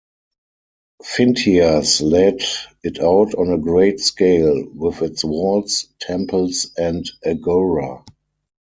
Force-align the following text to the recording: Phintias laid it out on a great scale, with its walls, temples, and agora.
Phintias 1.03 2.01
laid 2.01 2.41
it 2.81 2.99
out 3.01 3.35
on 3.35 3.51
a 3.51 3.57
great 3.59 3.99
scale, 3.99 4.67
with 4.73 5.03
its 5.03 5.23
walls, 5.23 5.89
temples, 5.99 6.71
and 6.75 7.07
agora. 7.23 8.03